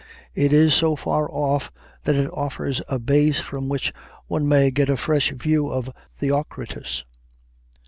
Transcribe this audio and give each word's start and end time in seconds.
It 0.33 0.51
is 0.51 0.73
so 0.73 0.95
far 0.95 1.29
off 1.31 1.71
that 2.05 2.15
it 2.15 2.31
offers 2.33 2.81
a 2.89 2.97
base 2.97 3.39
from 3.39 3.69
which 3.69 3.93
one 4.25 4.47
may 4.49 4.71
get 4.71 4.89
a 4.89 4.97
fresh 4.97 5.29
view 5.33 5.67
of 5.67 5.91
Theocritus. 6.17 7.05